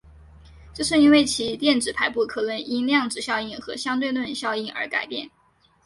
[0.73, 5.29] 这是因为其电子排布可能因量子效应和相对论性效应而改变。